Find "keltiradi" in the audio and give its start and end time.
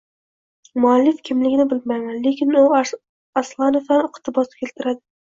4.63-4.99